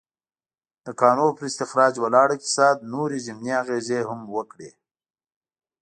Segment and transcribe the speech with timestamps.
[0.85, 4.69] د کانونو پر استخراج ولاړ اقتصاد نورې ضمني اغېزې هم وکړې.